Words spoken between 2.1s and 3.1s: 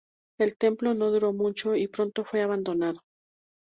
fue abandonado.